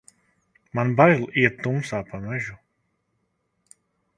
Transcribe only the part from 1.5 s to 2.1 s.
tumsā